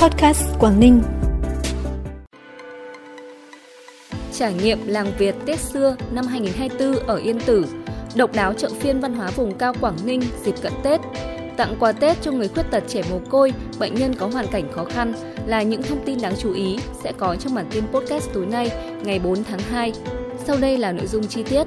Podcast 0.00 0.42
Quảng 0.58 0.80
Ninh. 0.80 1.02
Trải 4.32 4.54
nghiệm 4.54 4.86
làng 4.86 5.12
Việt 5.18 5.34
Tết 5.46 5.58
xưa 5.58 5.96
năm 6.12 6.26
2024 6.26 7.06
ở 7.06 7.16
Yên 7.16 7.40
Tử, 7.40 7.66
độc 8.16 8.32
đáo 8.32 8.52
chợ 8.52 8.68
phiên 8.80 9.00
văn 9.00 9.14
hóa 9.14 9.30
vùng 9.30 9.54
cao 9.54 9.74
Quảng 9.80 9.96
Ninh 10.04 10.22
dịp 10.44 10.54
cận 10.62 10.72
Tết, 10.82 11.00
tặng 11.56 11.76
quà 11.80 11.92
Tết 11.92 12.16
cho 12.22 12.32
người 12.32 12.48
khuyết 12.48 12.62
tật 12.70 12.84
trẻ 12.88 13.02
mồ 13.10 13.18
côi, 13.30 13.52
bệnh 13.78 13.94
nhân 13.94 14.14
có 14.14 14.26
hoàn 14.26 14.46
cảnh 14.46 14.72
khó 14.72 14.84
khăn 14.84 15.12
là 15.46 15.62
những 15.62 15.82
thông 15.82 16.04
tin 16.04 16.20
đáng 16.20 16.34
chú 16.38 16.52
ý 16.52 16.78
sẽ 17.04 17.12
có 17.18 17.36
trong 17.36 17.54
bản 17.54 17.66
tin 17.70 17.84
podcast 17.92 18.28
tối 18.34 18.46
nay 18.46 18.70
ngày 19.02 19.18
4 19.18 19.44
tháng 19.44 19.60
2. 19.60 19.92
Sau 20.46 20.56
đây 20.60 20.78
là 20.78 20.92
nội 20.92 21.06
dung 21.06 21.26
chi 21.26 21.42
tiết. 21.42 21.64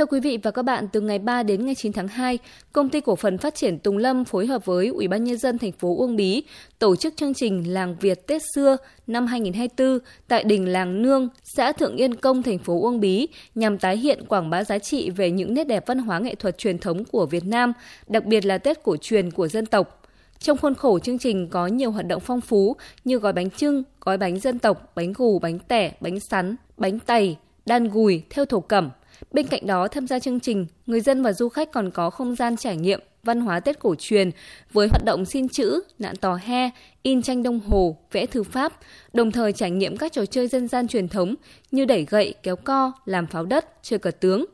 Thưa 0.00 0.06
quý 0.06 0.20
vị 0.20 0.38
và 0.42 0.50
các 0.50 0.62
bạn, 0.62 0.88
từ 0.92 1.00
ngày 1.00 1.18
3 1.18 1.42
đến 1.42 1.66
ngày 1.66 1.74
9 1.74 1.92
tháng 1.92 2.08
2, 2.08 2.38
Công 2.72 2.88
ty 2.88 3.00
Cổ 3.00 3.16
phần 3.16 3.38
Phát 3.38 3.54
triển 3.54 3.78
Tùng 3.78 3.96
Lâm 3.96 4.24
phối 4.24 4.46
hợp 4.46 4.64
với 4.64 4.86
Ủy 4.86 5.08
ban 5.08 5.24
nhân 5.24 5.38
dân 5.38 5.58
thành 5.58 5.72
phố 5.72 5.96
Uông 5.96 6.16
Bí 6.16 6.42
tổ 6.78 6.96
chức 6.96 7.16
chương 7.16 7.34
trình 7.34 7.74
Làng 7.74 7.96
Việt 8.00 8.26
Tết 8.26 8.42
xưa 8.54 8.76
năm 9.06 9.26
2024 9.26 9.98
tại 10.28 10.44
đình 10.44 10.68
Làng 10.68 11.02
Nương, 11.02 11.28
xã 11.56 11.72
Thượng 11.72 11.96
Yên 11.96 12.14
Công, 12.14 12.42
thành 12.42 12.58
phố 12.58 12.80
Uông 12.80 13.00
Bí 13.00 13.28
nhằm 13.54 13.78
tái 13.78 13.96
hiện 13.96 14.24
quảng 14.28 14.50
bá 14.50 14.64
giá 14.64 14.78
trị 14.78 15.10
về 15.10 15.30
những 15.30 15.54
nét 15.54 15.64
đẹp 15.64 15.86
văn 15.86 15.98
hóa 15.98 16.18
nghệ 16.18 16.34
thuật 16.34 16.58
truyền 16.58 16.78
thống 16.78 17.04
của 17.04 17.26
Việt 17.26 17.44
Nam, 17.44 17.72
đặc 18.06 18.24
biệt 18.24 18.44
là 18.44 18.58
Tết 18.58 18.82
cổ 18.82 18.96
truyền 19.00 19.30
của 19.30 19.48
dân 19.48 19.66
tộc. 19.66 20.02
Trong 20.38 20.58
khuôn 20.58 20.74
khổ 20.74 20.98
chương 20.98 21.18
trình 21.18 21.48
có 21.48 21.66
nhiều 21.66 21.90
hoạt 21.90 22.06
động 22.06 22.20
phong 22.20 22.40
phú 22.40 22.76
như 23.04 23.18
gói 23.18 23.32
bánh 23.32 23.50
trưng, 23.50 23.82
gói 24.00 24.18
bánh 24.18 24.40
dân 24.40 24.58
tộc, 24.58 24.92
bánh 24.94 25.12
gù, 25.12 25.38
bánh 25.38 25.58
tẻ, 25.58 25.92
bánh 26.00 26.20
sắn, 26.20 26.56
bánh 26.76 26.98
tày, 26.98 27.36
đan 27.66 27.88
gùi 27.88 28.22
theo 28.30 28.44
thổ 28.44 28.60
cẩm, 28.60 28.90
Bên 29.32 29.46
cạnh 29.46 29.66
đó, 29.66 29.88
tham 29.88 30.06
gia 30.06 30.18
chương 30.18 30.40
trình, 30.40 30.66
người 30.86 31.00
dân 31.00 31.22
và 31.22 31.32
du 31.32 31.48
khách 31.48 31.72
còn 31.72 31.90
có 31.90 32.10
không 32.10 32.34
gian 32.34 32.56
trải 32.56 32.76
nghiệm 32.76 33.00
văn 33.22 33.40
hóa 33.40 33.60
Tết 33.60 33.78
cổ 33.78 33.94
truyền 33.98 34.30
với 34.72 34.88
hoạt 34.88 35.04
động 35.04 35.24
xin 35.24 35.48
chữ, 35.48 35.80
nạn 35.98 36.16
tò 36.16 36.34
he, 36.34 36.70
in 37.02 37.22
tranh 37.22 37.42
đồng 37.42 37.60
hồ, 37.60 37.96
vẽ 38.12 38.26
thư 38.26 38.42
pháp, 38.42 38.72
đồng 39.12 39.32
thời 39.32 39.52
trải 39.52 39.70
nghiệm 39.70 39.96
các 39.96 40.12
trò 40.12 40.26
chơi 40.26 40.48
dân 40.48 40.68
gian 40.68 40.88
truyền 40.88 41.08
thống 41.08 41.34
như 41.70 41.84
đẩy 41.84 42.06
gậy, 42.10 42.34
kéo 42.42 42.56
co, 42.56 42.92
làm 43.04 43.26
pháo 43.26 43.44
đất, 43.44 43.66
chơi 43.82 43.98
cờ 43.98 44.10
tướng. 44.10 44.44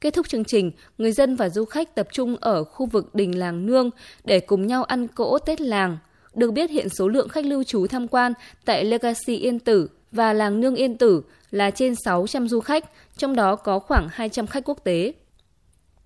Kết 0.00 0.14
thúc 0.14 0.28
chương 0.28 0.44
trình, 0.44 0.70
người 0.98 1.12
dân 1.12 1.36
và 1.36 1.48
du 1.48 1.64
khách 1.64 1.94
tập 1.94 2.08
trung 2.12 2.36
ở 2.40 2.64
khu 2.64 2.86
vực 2.86 3.14
đình 3.14 3.38
làng 3.38 3.66
Nương 3.66 3.90
để 4.24 4.40
cùng 4.40 4.66
nhau 4.66 4.84
ăn 4.84 5.08
cỗ 5.08 5.38
Tết 5.38 5.60
làng. 5.60 5.98
Được 6.34 6.50
biết 6.50 6.70
hiện 6.70 6.88
số 6.88 7.08
lượng 7.08 7.28
khách 7.28 7.44
lưu 7.44 7.64
trú 7.64 7.86
tham 7.86 8.08
quan 8.08 8.32
tại 8.64 8.84
Legacy 8.84 9.36
Yên 9.36 9.58
Tử 9.58 9.88
và 10.16 10.32
làng 10.32 10.60
Nương 10.60 10.74
Yên 10.74 10.96
Tử 10.96 11.22
là 11.50 11.70
trên 11.70 11.94
600 11.94 12.48
du 12.48 12.60
khách, 12.60 12.84
trong 13.16 13.36
đó 13.36 13.56
có 13.56 13.78
khoảng 13.78 14.08
200 14.12 14.46
khách 14.46 14.64
quốc 14.64 14.84
tế. 14.84 15.12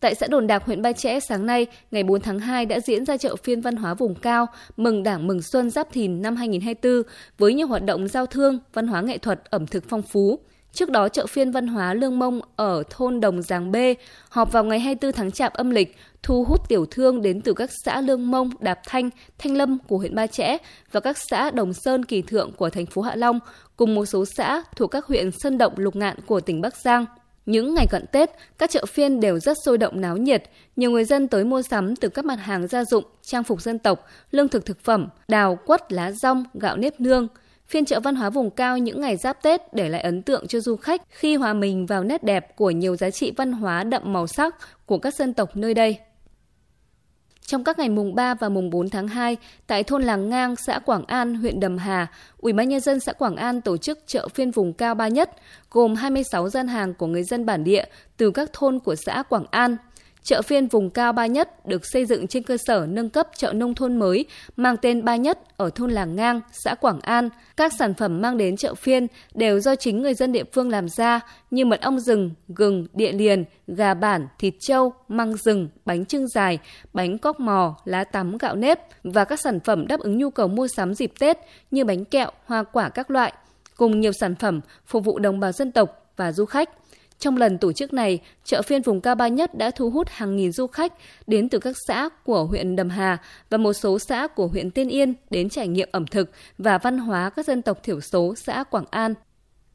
Tại 0.01 0.15
xã 0.15 0.27
Đồn 0.27 0.47
Đạc, 0.47 0.65
huyện 0.65 0.83
Ba 0.83 0.93
Chẽ, 0.93 1.21
sáng 1.21 1.47
nay, 1.47 1.67
ngày 1.91 2.03
4 2.03 2.21
tháng 2.21 2.39
2 2.39 2.67
đã 2.67 2.81
diễn 2.81 3.05
ra 3.05 3.17
chợ 3.17 3.37
phiên 3.37 3.61
văn 3.61 3.77
hóa 3.77 3.95
vùng 3.95 4.15
cao 4.15 4.47
mừng 4.77 5.03
Đảng 5.03 5.27
mừng 5.27 5.43
Xuân 5.43 5.71
Giáp 5.71 5.93
Thìn 5.93 6.23
năm 6.23 6.37
2024 6.37 7.03
với 7.39 7.55
nhiều 7.55 7.67
hoạt 7.67 7.85
động 7.85 8.09
giao 8.09 8.27
thương, 8.27 8.59
văn 8.73 8.87
hóa 8.87 9.01
nghệ 9.01 9.19
thuật, 9.19 9.45
ẩm 9.51 9.67
thực 9.67 9.85
phong 9.89 10.03
phú. 10.03 10.39
Trước 10.73 10.91
đó, 10.91 11.09
chợ 11.09 11.27
phiên 11.27 11.51
văn 11.51 11.67
hóa 11.67 11.95
Lương 11.95 12.19
Mông 12.19 12.41
ở 12.57 12.83
thôn 12.91 13.21
Đồng 13.21 13.43
Giàng 13.43 13.73
B 13.73 13.77
họp 14.29 14.53
vào 14.53 14.65
ngày 14.65 14.81
24 14.81 15.13
tháng 15.13 15.31
Chạp 15.31 15.53
âm 15.53 15.71
lịch, 15.71 15.97
thu 16.23 16.45
hút 16.45 16.69
tiểu 16.69 16.87
thương 16.91 17.23
đến 17.23 17.41
từ 17.41 17.53
các 17.53 17.71
xã 17.85 18.01
Lương 18.01 18.31
Mông, 18.31 18.51
Đạp 18.61 18.81
Thanh, 18.87 19.11
Thanh 19.39 19.57
Lâm 19.57 19.79
của 19.89 19.99
huyện 19.99 20.15
Ba 20.15 20.27
Chẽ 20.27 20.57
và 20.93 21.01
các 21.01 21.17
xã 21.31 21.51
Đồng 21.51 21.73
Sơn, 21.73 22.05
Kỳ 22.05 22.23
Thượng 22.23 22.53
của 22.53 22.71
thành 22.71 22.87
phố 22.87 23.03
Hạ 23.03 23.17
Long, 23.17 23.39
cùng 23.77 23.95
một 23.95 24.05
số 24.05 24.25
xã 24.37 24.63
thuộc 24.77 24.91
các 24.91 25.07
huyện 25.07 25.31
Sơn 25.31 25.59
Động, 25.59 25.73
Lục 25.77 25.97
Ngạn 25.97 26.17
của 26.27 26.41
tỉnh 26.41 26.61
Bắc 26.61 26.77
Giang. 26.77 27.07
Những 27.47 27.75
ngày 27.75 27.87
cận 27.91 28.07
Tết, 28.13 28.31
các 28.59 28.71
chợ 28.71 28.87
phiên 28.87 29.21
đều 29.21 29.39
rất 29.39 29.57
sôi 29.65 29.79
động 29.79 30.01
náo 30.01 30.17
nhiệt, 30.17 30.43
nhiều 30.77 30.91
người 30.91 31.05
dân 31.05 31.29
tới 31.29 31.45
mua 31.45 31.63
sắm 31.63 31.97
từ 31.97 32.09
các 32.09 32.25
mặt 32.25 32.37
hàng 32.37 32.67
gia 32.67 32.85
dụng, 32.85 33.05
trang 33.23 33.45
phục 33.45 33.63
dân 33.63 33.79
tộc, 33.79 34.07
lương 34.31 34.49
thực 34.49 34.67
thực 34.67 34.85
phẩm, 34.85 35.09
đào, 35.29 35.59
quất, 35.67 35.93
lá 35.93 36.13
rong, 36.13 36.45
gạo 36.55 36.77
nếp 36.77 37.01
nương– 37.01 37.29
Phiên 37.71 37.85
chợ 37.85 38.01
văn 38.01 38.15
hóa 38.15 38.31
vùng 38.31 38.51
cao 38.51 38.79
những 38.79 39.01
ngày 39.01 39.17
giáp 39.17 39.43
Tết 39.43 39.75
để 39.75 39.89
lại 39.89 40.01
ấn 40.01 40.23
tượng 40.23 40.47
cho 40.47 40.61
du 40.61 40.77
khách 40.77 41.03
khi 41.09 41.37
hòa 41.37 41.53
mình 41.53 41.87
vào 41.87 42.05
nét 42.05 42.25
đẹp 42.25 42.57
của 42.57 42.71
nhiều 42.71 42.97
giá 42.97 43.11
trị 43.11 43.33
văn 43.37 43.53
hóa 43.53 43.85
đậm 43.85 44.13
màu 44.13 44.27
sắc 44.27 44.57
của 44.87 44.99
các 44.99 45.15
dân 45.15 45.35
tộc 45.35 45.57
nơi 45.57 45.75
đây. 45.75 45.99
Trong 47.47 47.65
các 47.65 47.79
ngày 47.79 47.89
mùng 47.89 48.15
3 48.15 48.35
và 48.35 48.49
mùng 48.49 48.71
4 48.71 48.89
tháng 48.89 49.09
2, 49.09 49.37
tại 49.67 49.83
thôn 49.83 50.03
Làng 50.03 50.29
Ngang, 50.29 50.57
xã 50.57 50.79
Quảng 50.79 51.05
An, 51.07 51.35
huyện 51.35 51.61
Đầm 51.61 51.79
Hà, 51.79 52.07
Ủy 52.39 52.53
ban 52.53 52.69
nhân 52.69 52.81
dân 52.81 53.01
xã 53.01 53.13
Quảng 53.13 53.37
An 53.37 53.61
tổ 53.61 53.77
chức 53.77 53.99
chợ 54.07 54.29
phiên 54.29 54.51
vùng 54.51 54.73
cao 54.73 54.95
ba 54.95 55.09
nhất, 55.09 55.31
gồm 55.71 55.95
26 55.95 56.49
gian 56.49 56.69
hàng 56.69 56.95
của 56.95 57.07
người 57.07 57.23
dân 57.23 57.47
bản 57.47 57.65
địa 57.65 57.85
từ 58.17 58.31
các 58.31 58.51
thôn 58.53 58.79
của 58.79 58.95
xã 58.95 59.23
Quảng 59.23 59.47
An, 59.51 59.77
Chợ 60.23 60.43
phiên 60.43 60.67
vùng 60.67 60.91
cao 60.91 61.13
Ba 61.13 61.27
Nhất 61.27 61.67
được 61.67 61.87
xây 61.87 62.07
dựng 62.07 62.27
trên 62.27 62.43
cơ 62.43 62.57
sở 62.67 62.87
nâng 62.89 63.11
cấp 63.11 63.29
chợ 63.37 63.53
nông 63.53 63.75
thôn 63.75 63.97
mới 63.97 64.27
mang 64.57 64.77
tên 64.77 65.05
Ba 65.05 65.17
Nhất 65.17 65.39
ở 65.57 65.71
thôn 65.75 65.91
Làng 65.91 66.17
Ngang, 66.17 66.41
xã 66.53 66.75
Quảng 66.75 67.01
An. 67.01 67.29
Các 67.57 67.73
sản 67.79 67.95
phẩm 67.95 68.21
mang 68.21 68.37
đến 68.37 68.57
chợ 68.57 68.75
phiên 68.75 69.07
đều 69.35 69.61
do 69.61 69.75
chính 69.75 70.03
người 70.03 70.15
dân 70.15 70.33
địa 70.33 70.45
phương 70.53 70.71
làm 70.71 70.89
ra 70.89 71.21
như 71.51 71.65
mật 71.65 71.81
ong 71.81 72.01
rừng, 72.01 72.31
gừng, 72.49 72.87
địa 72.95 73.13
liền, 73.13 73.45
gà 73.67 73.95
bản, 73.95 74.27
thịt 74.39 74.55
trâu, 74.61 74.93
măng 75.09 75.37
rừng, 75.37 75.69
bánh 75.85 76.05
trưng 76.05 76.29
dài, 76.29 76.59
bánh 76.93 77.19
cóc 77.19 77.41
mò, 77.41 77.77
lá 77.85 78.05
tắm, 78.05 78.39
gạo 78.39 78.57
nếp 78.57 78.81
và 79.05 79.25
các 79.25 79.41
sản 79.41 79.61
phẩm 79.61 79.87
đáp 79.87 80.01
ứng 80.01 80.19
nhu 80.19 80.31
cầu 80.31 80.49
mua 80.49 80.69
sắm 80.69 80.95
dịp 80.95 81.13
Tết 81.19 81.39
như 81.71 81.85
bánh 81.85 82.05
kẹo, 82.05 82.31
hoa 82.45 82.63
quả 82.63 82.89
các 82.89 83.11
loại, 83.11 83.33
cùng 83.77 84.01
nhiều 84.01 84.13
sản 84.13 84.35
phẩm 84.35 84.61
phục 84.87 85.05
vụ 85.05 85.19
đồng 85.19 85.41
bào 85.41 85.53
dân 85.53 85.73
tộc 85.73 86.13
và 86.17 86.33
du 86.33 86.45
khách. 86.45 86.71
Trong 87.21 87.37
lần 87.37 87.59
tổ 87.59 87.73
chức 87.73 87.93
này, 87.93 88.19
chợ 88.45 88.63
phiên 88.63 88.83
vùng 88.83 89.01
cao 89.01 89.15
Ba 89.15 89.29
Nhất 89.29 89.55
đã 89.55 89.71
thu 89.71 89.91
hút 89.91 90.09
hàng 90.11 90.37
nghìn 90.37 90.53
du 90.53 90.67
khách 90.67 90.93
đến 91.27 91.49
từ 91.49 91.59
các 91.59 91.77
xã 91.87 92.09
của 92.25 92.45
huyện 92.45 92.77
Đầm 92.77 92.91
Hà 92.91 93.19
và 93.51 93.59
một 93.59 93.73
số 93.73 93.99
xã 93.99 94.27
của 94.27 94.47
huyện 94.47 94.71
Tiên 94.71 94.89
Yên 94.89 95.15
đến 95.31 95.49
trải 95.49 95.69
nghiệm 95.69 95.89
ẩm 95.93 96.07
thực 96.07 96.31
và 96.59 96.79
văn 96.79 96.99
hóa 96.99 97.31
các 97.31 97.47
dân 97.47 97.63
tộc 97.63 97.83
thiểu 97.83 98.01
số 98.01 98.35
xã 98.37 98.65
Quảng 98.65 98.85
An. 98.91 99.15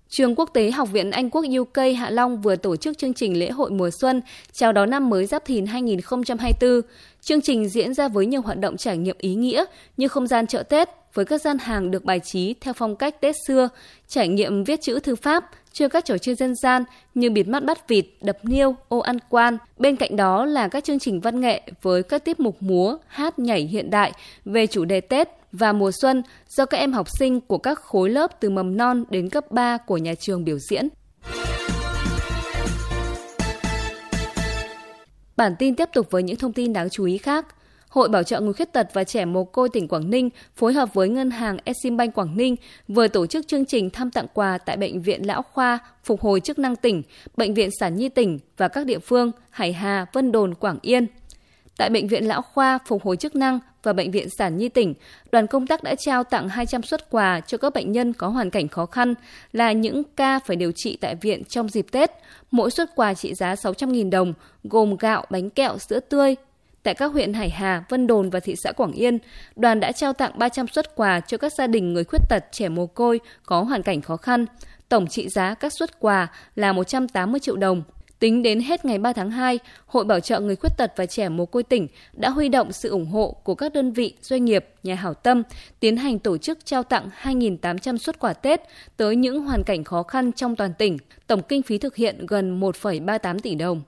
Trường 0.09 0.35
Quốc 0.35 0.49
tế 0.53 0.71
Học 0.71 0.89
viện 0.91 1.11
Anh 1.11 1.29
Quốc 1.29 1.45
UK 1.59 1.77
Hạ 1.97 2.09
Long 2.09 2.41
vừa 2.41 2.55
tổ 2.55 2.75
chức 2.75 2.97
chương 2.97 3.13
trình 3.13 3.39
lễ 3.39 3.49
hội 3.49 3.71
mùa 3.71 3.89
xuân 3.99 4.21
chào 4.51 4.71
đón 4.71 4.89
năm 4.89 5.09
mới 5.09 5.25
Giáp 5.25 5.45
Thìn 5.45 5.65
2024. 5.65 6.81
Chương 7.21 7.41
trình 7.41 7.69
diễn 7.69 7.93
ra 7.93 8.07
với 8.07 8.25
nhiều 8.25 8.41
hoạt 8.41 8.59
động 8.59 8.77
trải 8.77 8.97
nghiệm 8.97 9.15
ý 9.19 9.35
nghĩa 9.35 9.65
như 9.97 10.07
không 10.07 10.27
gian 10.27 10.47
chợ 10.47 10.63
Tết 10.63 10.89
với 11.15 11.25
các 11.25 11.41
gian 11.41 11.57
hàng 11.57 11.91
được 11.91 12.05
bài 12.05 12.19
trí 12.19 12.55
theo 12.61 12.73
phong 12.73 12.95
cách 12.95 13.21
Tết 13.21 13.35
xưa, 13.47 13.69
trải 14.07 14.27
nghiệm 14.27 14.63
viết 14.63 14.79
chữ 14.81 14.99
thư 14.99 15.15
pháp, 15.15 15.49
chơi 15.73 15.89
các 15.89 16.05
trò 16.05 16.17
chơi 16.17 16.35
dân 16.35 16.55
gian 16.55 16.83
như 17.13 17.29
bịt 17.29 17.47
mắt 17.47 17.63
bắt 17.63 17.87
vịt, 17.87 18.05
đập 18.21 18.37
niêu, 18.43 18.75
ô 18.87 18.99
ăn 18.99 19.17
quan. 19.29 19.57
Bên 19.77 19.95
cạnh 19.95 20.15
đó 20.15 20.45
là 20.45 20.67
các 20.67 20.83
chương 20.83 20.99
trình 20.99 21.21
văn 21.21 21.41
nghệ 21.41 21.61
với 21.81 22.03
các 22.03 22.25
tiết 22.25 22.39
mục 22.39 22.57
múa, 22.59 22.97
hát 23.07 23.39
nhảy 23.39 23.61
hiện 23.61 23.89
đại 23.89 24.11
về 24.45 24.67
chủ 24.67 24.85
đề 24.85 25.01
Tết 25.01 25.29
và 25.51 25.73
mùa 25.73 25.91
xuân 26.01 26.23
do 26.49 26.65
các 26.65 26.77
em 26.77 26.93
học 26.93 27.07
sinh 27.19 27.41
của 27.41 27.57
các 27.57 27.79
khối 27.79 28.09
lớp 28.09 28.39
từ 28.39 28.49
mầm 28.49 28.77
non 28.77 29.03
đến 29.09 29.29
cấp 29.29 29.51
3 29.51 29.77
của 29.77 29.97
nhà 29.97 30.15
trường 30.15 30.43
biểu 30.45 30.57
diễn. 30.59 30.87
Bản 35.37 35.55
tin 35.59 35.75
tiếp 35.75 35.89
tục 35.93 36.07
với 36.11 36.23
những 36.23 36.35
thông 36.35 36.53
tin 36.53 36.73
đáng 36.73 36.89
chú 36.89 37.05
ý 37.05 37.17
khác. 37.17 37.45
Hội 37.95 38.09
Bảo 38.09 38.23
trợ 38.23 38.41
người 38.41 38.53
khuyết 38.53 38.73
tật 38.73 38.87
và 38.93 39.03
trẻ 39.03 39.25
mồ 39.25 39.43
côi 39.43 39.69
tỉnh 39.69 39.87
Quảng 39.87 40.09
Ninh 40.09 40.29
phối 40.55 40.73
hợp 40.73 40.93
với 40.93 41.09
Ngân 41.09 41.31
hàng 41.31 41.57
Eximbank 41.63 42.13
Quảng 42.13 42.37
Ninh 42.37 42.55
vừa 42.87 43.07
tổ 43.07 43.27
chức 43.27 43.47
chương 43.47 43.65
trình 43.65 43.89
thăm 43.89 44.11
tặng 44.11 44.25
quà 44.33 44.57
tại 44.57 44.77
Bệnh 44.77 45.01
viện 45.01 45.27
Lão 45.27 45.41
Khoa, 45.41 45.79
Phục 46.03 46.21
hồi 46.21 46.39
chức 46.39 46.59
năng 46.59 46.75
tỉnh, 46.75 47.03
Bệnh 47.37 47.53
viện 47.53 47.69
Sản 47.79 47.95
Nhi 47.95 48.09
tỉnh 48.09 48.39
và 48.57 48.67
các 48.67 48.85
địa 48.85 48.99
phương 48.99 49.31
Hải 49.49 49.73
Hà, 49.73 50.05
Vân 50.13 50.31
Đồn, 50.31 50.53
Quảng 50.53 50.79
Yên. 50.81 51.07
Tại 51.77 51.89
Bệnh 51.89 52.07
viện 52.07 52.27
Lão 52.27 52.41
Khoa, 52.41 52.79
Phục 52.87 53.03
hồi 53.03 53.17
chức 53.17 53.35
năng 53.35 53.59
và 53.83 53.93
Bệnh 53.93 54.11
viện 54.11 54.27
Sản 54.37 54.57
Nhi 54.57 54.69
tỉnh, 54.69 54.93
đoàn 55.31 55.47
công 55.47 55.67
tác 55.67 55.83
đã 55.83 55.95
trao 55.99 56.23
tặng 56.23 56.49
200 56.49 56.83
xuất 56.83 57.09
quà 57.09 57.39
cho 57.39 57.57
các 57.57 57.73
bệnh 57.73 57.91
nhân 57.91 58.13
có 58.13 58.27
hoàn 58.27 58.49
cảnh 58.49 58.67
khó 58.67 58.85
khăn 58.85 59.13
là 59.51 59.71
những 59.71 60.03
ca 60.15 60.39
phải 60.39 60.55
điều 60.55 60.71
trị 60.75 60.97
tại 61.01 61.15
viện 61.15 61.43
trong 61.43 61.69
dịp 61.69 61.85
Tết. 61.91 62.11
Mỗi 62.51 62.71
xuất 62.71 62.95
quà 62.95 63.13
trị 63.13 63.33
giá 63.33 63.53
600.000 63.53 64.09
đồng, 64.09 64.33
gồm 64.63 64.97
gạo, 64.97 65.25
bánh 65.29 65.49
kẹo, 65.49 65.77
sữa 65.77 65.99
tươi, 65.99 66.35
Tại 66.85 66.93
các 66.93 67.11
huyện 67.13 67.33
Hải 67.33 67.49
Hà, 67.49 67.83
Vân 67.89 68.07
Đồn 68.07 68.29
và 68.29 68.39
thị 68.39 68.55
xã 68.63 68.71
Quảng 68.71 68.91
Yên, 68.91 69.17
đoàn 69.55 69.79
đã 69.79 69.91
trao 69.91 70.13
tặng 70.13 70.31
300 70.35 70.67
xuất 70.67 70.95
quà 70.95 71.19
cho 71.19 71.37
các 71.37 71.53
gia 71.57 71.67
đình 71.67 71.93
người 71.93 72.03
khuyết 72.03 72.21
tật 72.29 72.45
trẻ 72.51 72.69
mồ 72.69 72.85
côi 72.85 73.19
có 73.45 73.61
hoàn 73.61 73.83
cảnh 73.83 74.01
khó 74.01 74.17
khăn. 74.17 74.45
Tổng 74.89 75.07
trị 75.07 75.29
giá 75.29 75.53
các 75.53 75.73
xuất 75.79 75.99
quà 75.99 76.27
là 76.55 76.73
180 76.73 77.39
triệu 77.39 77.55
đồng. 77.55 77.83
Tính 78.19 78.43
đến 78.43 78.59
hết 78.59 78.85
ngày 78.85 78.97
3 78.97 79.13
tháng 79.13 79.31
2, 79.31 79.59
Hội 79.85 80.05
Bảo 80.05 80.19
trợ 80.19 80.39
người 80.39 80.55
khuyết 80.55 80.77
tật 80.77 80.93
và 80.95 81.05
trẻ 81.05 81.29
mồ 81.29 81.45
côi 81.45 81.63
tỉnh 81.63 81.87
đã 82.13 82.29
huy 82.29 82.49
động 82.49 82.71
sự 82.71 82.89
ủng 82.89 83.05
hộ 83.05 83.35
của 83.43 83.55
các 83.55 83.73
đơn 83.73 83.91
vị, 83.91 84.13
doanh 84.21 84.45
nghiệp, 84.45 84.65
nhà 84.83 84.95
hảo 84.95 85.13
tâm 85.13 85.43
tiến 85.79 85.97
hành 85.97 86.19
tổ 86.19 86.37
chức 86.37 86.65
trao 86.65 86.83
tặng 86.83 87.09
2.800 87.21 87.97
xuất 87.97 88.19
quà 88.19 88.33
Tết 88.33 88.61
tới 88.97 89.15
những 89.15 89.41
hoàn 89.41 89.63
cảnh 89.63 89.83
khó 89.83 90.03
khăn 90.03 90.31
trong 90.31 90.55
toàn 90.55 90.73
tỉnh. 90.73 90.97
Tổng 91.27 91.41
kinh 91.41 91.61
phí 91.61 91.77
thực 91.77 91.95
hiện 91.95 92.25
gần 92.25 92.59
1,38 92.59 93.39
tỷ 93.39 93.55
đồng. 93.55 93.81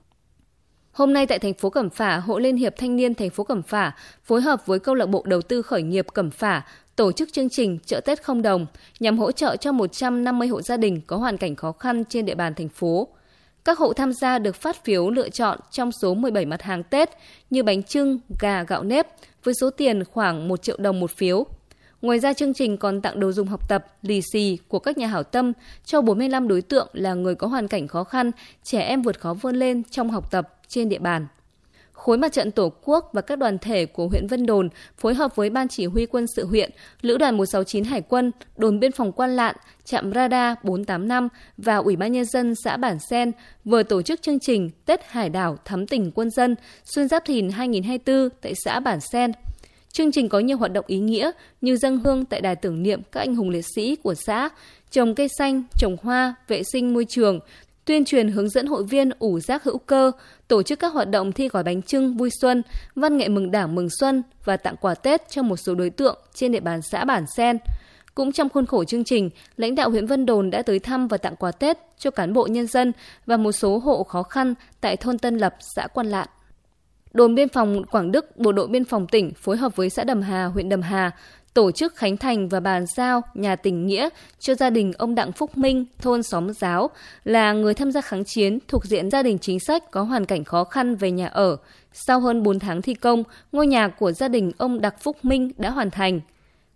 Hôm 0.92 1.12
nay 1.12 1.26
tại 1.26 1.38
thành 1.38 1.54
phố 1.54 1.70
Cẩm 1.70 1.90
Phả, 1.90 2.16
Hội 2.16 2.40
Liên 2.40 2.56
hiệp 2.56 2.76
Thanh 2.76 2.96
niên 2.96 3.14
thành 3.14 3.30
phố 3.30 3.44
Cẩm 3.44 3.62
Phả 3.62 3.92
phối 4.24 4.40
hợp 4.40 4.66
với 4.66 4.78
câu 4.78 4.94
lạc 4.94 5.06
bộ 5.06 5.22
đầu 5.26 5.42
tư 5.42 5.62
khởi 5.62 5.82
nghiệp 5.82 6.06
Cẩm 6.14 6.30
Phả 6.30 6.62
tổ 6.96 7.12
chức 7.12 7.32
chương 7.32 7.48
trình 7.48 7.78
chợ 7.86 8.00
Tết 8.00 8.22
không 8.22 8.42
đồng 8.42 8.66
nhằm 9.00 9.18
hỗ 9.18 9.32
trợ 9.32 9.56
cho 9.56 9.72
150 9.72 10.48
hộ 10.48 10.62
gia 10.62 10.76
đình 10.76 11.00
có 11.06 11.16
hoàn 11.16 11.36
cảnh 11.36 11.56
khó 11.56 11.72
khăn 11.72 12.04
trên 12.04 12.26
địa 12.26 12.34
bàn 12.34 12.54
thành 12.54 12.68
phố. 12.68 13.08
Các 13.64 13.78
hộ 13.78 13.92
tham 13.92 14.12
gia 14.12 14.38
được 14.38 14.56
phát 14.56 14.84
phiếu 14.84 15.10
lựa 15.10 15.28
chọn 15.28 15.58
trong 15.70 15.90
số 16.02 16.14
17 16.14 16.46
mặt 16.46 16.62
hàng 16.62 16.82
Tết 16.82 17.10
như 17.50 17.62
bánh 17.62 17.82
trưng, 17.82 18.18
gà, 18.40 18.62
gạo 18.62 18.82
nếp 18.82 19.06
với 19.44 19.54
số 19.60 19.70
tiền 19.70 20.04
khoảng 20.04 20.48
1 20.48 20.62
triệu 20.62 20.76
đồng 20.78 21.00
một 21.00 21.10
phiếu. 21.10 21.46
Ngoài 22.02 22.18
ra 22.18 22.32
chương 22.32 22.54
trình 22.54 22.76
còn 22.76 23.00
tặng 23.00 23.20
đồ 23.20 23.32
dùng 23.32 23.48
học 23.48 23.68
tập, 23.68 23.86
lì 24.02 24.20
xì 24.32 24.58
của 24.68 24.78
các 24.78 24.98
nhà 24.98 25.06
hảo 25.06 25.22
tâm 25.22 25.52
cho 25.84 26.02
45 26.02 26.48
đối 26.48 26.62
tượng 26.62 26.88
là 26.92 27.14
người 27.14 27.34
có 27.34 27.46
hoàn 27.46 27.68
cảnh 27.68 27.88
khó 27.88 28.04
khăn, 28.04 28.30
trẻ 28.62 28.80
em 28.80 29.02
vượt 29.02 29.20
khó 29.20 29.34
vươn 29.34 29.56
lên 29.56 29.82
trong 29.90 30.10
học 30.10 30.30
tập 30.30 30.57
trên 30.68 30.88
địa 30.88 30.98
bàn. 30.98 31.26
Khối 31.98 32.18
Mặt 32.18 32.32
trận 32.32 32.50
Tổ 32.50 32.72
quốc 32.84 33.10
và 33.12 33.20
các 33.20 33.38
đoàn 33.38 33.58
thể 33.58 33.86
của 33.86 34.08
huyện 34.08 34.26
Vân 34.26 34.46
Đồn 34.46 34.68
phối 34.96 35.14
hợp 35.14 35.36
với 35.36 35.50
Ban 35.50 35.68
Chỉ 35.68 35.86
huy 35.86 36.06
quân 36.06 36.26
sự 36.36 36.46
huyện, 36.46 36.70
Lữ 37.00 37.18
đoàn 37.18 37.36
169 37.36 37.84
Hải 37.84 38.00
quân, 38.00 38.32
đồn 38.56 38.80
biên 38.80 38.92
phòng 38.92 39.12
Quan 39.12 39.36
Lạn, 39.36 39.56
trạm 39.84 40.12
radar 40.12 40.58
485 40.62 41.28
và 41.56 41.76
Ủy 41.76 41.96
ban 41.96 42.12
Nhân 42.12 42.24
dân 42.24 42.54
xã 42.64 42.76
Bản 42.76 42.98
Sen 43.10 43.32
vừa 43.64 43.82
tổ 43.82 44.02
chức 44.02 44.22
chương 44.22 44.38
trình 44.38 44.70
Tết 44.84 45.00
Hải 45.06 45.28
đảo 45.28 45.56
thắm 45.64 45.86
tỉnh 45.86 46.10
quân 46.14 46.30
dân 46.30 46.54
Xuân 46.84 47.08
Giáp 47.08 47.24
Thìn 47.24 47.50
2024 47.50 48.28
tại 48.40 48.52
xã 48.64 48.80
Bản 48.80 49.00
Sen. 49.00 49.32
Chương 49.92 50.12
trình 50.12 50.28
có 50.28 50.38
nhiều 50.38 50.56
hoạt 50.56 50.72
động 50.72 50.84
ý 50.88 50.98
nghĩa 50.98 51.30
như 51.60 51.76
dân 51.76 52.00
hương 52.04 52.24
tại 52.24 52.40
đài 52.40 52.56
tưởng 52.56 52.82
niệm 52.82 53.02
các 53.12 53.20
anh 53.20 53.34
hùng 53.34 53.50
liệt 53.50 53.64
sĩ 53.76 53.96
của 53.96 54.14
xã, 54.14 54.48
trồng 54.90 55.14
cây 55.14 55.28
xanh, 55.38 55.62
trồng 55.78 55.96
hoa, 56.02 56.34
vệ 56.48 56.62
sinh 56.72 56.94
môi 56.94 57.04
trường, 57.04 57.40
tuyên 57.88 58.04
truyền 58.04 58.28
hướng 58.28 58.48
dẫn 58.48 58.66
hội 58.66 58.84
viên 58.84 59.10
ủ 59.18 59.40
rác 59.40 59.64
hữu 59.64 59.78
cơ, 59.78 60.12
tổ 60.48 60.62
chức 60.62 60.78
các 60.78 60.92
hoạt 60.92 61.10
động 61.10 61.32
thi 61.32 61.48
gói 61.48 61.62
bánh 61.62 61.82
trưng 61.82 62.16
vui 62.16 62.30
xuân, 62.40 62.62
văn 62.94 63.16
nghệ 63.16 63.28
mừng 63.28 63.50
đảng 63.50 63.74
mừng 63.74 63.88
xuân 64.00 64.22
và 64.44 64.56
tặng 64.56 64.76
quà 64.80 64.94
Tết 64.94 65.30
cho 65.30 65.42
một 65.42 65.56
số 65.56 65.74
đối 65.74 65.90
tượng 65.90 66.18
trên 66.34 66.52
địa 66.52 66.60
bàn 66.60 66.82
xã 66.82 67.04
Bản 67.04 67.24
Sen. 67.36 67.58
Cũng 68.14 68.32
trong 68.32 68.48
khuôn 68.48 68.66
khổ 68.66 68.84
chương 68.84 69.04
trình, 69.04 69.30
lãnh 69.56 69.74
đạo 69.74 69.90
huyện 69.90 70.06
Vân 70.06 70.26
Đồn 70.26 70.50
đã 70.50 70.62
tới 70.62 70.78
thăm 70.78 71.08
và 71.08 71.16
tặng 71.16 71.36
quà 71.36 71.52
Tết 71.52 71.78
cho 71.98 72.10
cán 72.10 72.32
bộ 72.32 72.46
nhân 72.46 72.66
dân 72.66 72.92
và 73.26 73.36
một 73.36 73.52
số 73.52 73.78
hộ 73.78 74.02
khó 74.02 74.22
khăn 74.22 74.54
tại 74.80 74.96
thôn 74.96 75.18
Tân 75.18 75.38
Lập, 75.38 75.54
xã 75.76 75.86
Quan 75.86 76.06
Lạn. 76.06 76.28
Đồn 77.12 77.34
biên 77.34 77.48
phòng 77.48 77.82
Quảng 77.84 78.12
Đức, 78.12 78.36
Bộ 78.36 78.52
đội 78.52 78.68
biên 78.68 78.84
phòng 78.84 79.06
tỉnh 79.06 79.32
phối 79.34 79.56
hợp 79.56 79.76
với 79.76 79.90
xã 79.90 80.04
Đầm 80.04 80.22
Hà, 80.22 80.44
huyện 80.44 80.68
Đầm 80.68 80.82
Hà 80.82 81.10
tổ 81.58 81.70
chức 81.70 81.96
khánh 81.96 82.16
thành 82.16 82.48
và 82.48 82.60
bàn 82.60 82.84
giao 82.96 83.22
nhà 83.34 83.56
tình 83.56 83.86
nghĩa 83.86 84.08
cho 84.38 84.54
gia 84.54 84.70
đình 84.70 84.92
ông 84.98 85.14
Đặng 85.14 85.32
Phúc 85.32 85.58
Minh, 85.58 85.84
thôn 85.98 86.22
Xóm 86.22 86.52
Giáo, 86.52 86.90
là 87.24 87.52
người 87.52 87.74
tham 87.74 87.92
gia 87.92 88.00
kháng 88.00 88.24
chiến 88.24 88.58
thuộc 88.68 88.84
diện 88.84 89.10
gia 89.10 89.22
đình 89.22 89.38
chính 89.38 89.60
sách 89.60 89.90
có 89.90 90.02
hoàn 90.02 90.24
cảnh 90.24 90.44
khó 90.44 90.64
khăn 90.64 90.96
về 90.96 91.10
nhà 91.10 91.26
ở. 91.26 91.56
Sau 91.92 92.20
hơn 92.20 92.42
4 92.42 92.58
tháng 92.58 92.82
thi 92.82 92.94
công, 92.94 93.22
ngôi 93.52 93.66
nhà 93.66 93.88
của 93.88 94.12
gia 94.12 94.28
đình 94.28 94.52
ông 94.58 94.80
Đặng 94.80 94.92
Phúc 95.00 95.16
Minh 95.22 95.52
đã 95.56 95.70
hoàn 95.70 95.90
thành. 95.90 96.20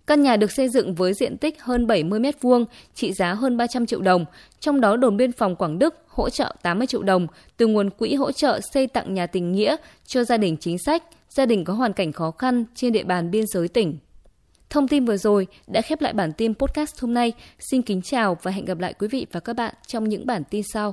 Căn 0.06 0.22
nhà 0.22 0.36
được 0.36 0.52
xây 0.52 0.68
dựng 0.68 0.94
với 0.94 1.14
diện 1.14 1.36
tích 1.36 1.62
hơn 1.62 1.86
70 1.86 2.20
m2, 2.20 2.64
trị 2.94 3.12
giá 3.12 3.34
hơn 3.34 3.56
300 3.56 3.86
triệu 3.86 4.00
đồng, 4.00 4.24
trong 4.60 4.80
đó 4.80 4.96
đồn 4.96 5.16
biên 5.16 5.32
phòng 5.32 5.56
Quảng 5.56 5.78
Đức 5.78 5.94
hỗ 6.08 6.30
trợ 6.30 6.54
80 6.62 6.86
triệu 6.86 7.02
đồng 7.02 7.26
từ 7.56 7.66
nguồn 7.66 7.90
quỹ 7.90 8.14
hỗ 8.14 8.32
trợ 8.32 8.60
xây 8.72 8.86
tặng 8.86 9.14
nhà 9.14 9.26
tình 9.26 9.52
nghĩa 9.52 9.76
cho 10.06 10.24
gia 10.24 10.36
đình 10.36 10.56
chính 10.60 10.78
sách, 10.78 11.02
gia 11.28 11.46
đình 11.46 11.64
có 11.64 11.72
hoàn 11.72 11.92
cảnh 11.92 12.12
khó 12.12 12.30
khăn 12.30 12.64
trên 12.74 12.92
địa 12.92 13.04
bàn 13.04 13.30
biên 13.30 13.46
giới 13.46 13.68
tỉnh. 13.68 13.98
Thông 14.72 14.88
tin 14.88 15.04
vừa 15.04 15.16
rồi 15.16 15.46
đã 15.66 15.80
khép 15.80 16.00
lại 16.00 16.12
bản 16.12 16.32
tin 16.32 16.54
podcast 16.54 17.00
hôm 17.00 17.14
nay. 17.14 17.32
Xin 17.58 17.82
kính 17.82 18.02
chào 18.02 18.36
và 18.42 18.50
hẹn 18.50 18.64
gặp 18.64 18.78
lại 18.78 18.94
quý 18.98 19.08
vị 19.08 19.26
và 19.32 19.40
các 19.40 19.56
bạn 19.56 19.74
trong 19.86 20.08
những 20.08 20.26
bản 20.26 20.42
tin 20.50 20.62
sau. 20.72 20.90